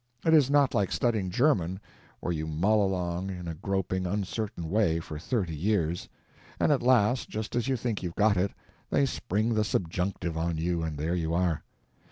[0.25, 1.79] It is not like studying German,
[2.21, 6.09] where you mull along, in a groping, uncertain way, for thirty years;
[6.59, 8.51] and at last, just as you think you've got it,
[8.89, 11.61] they spring the subjunctive on you, and there you are.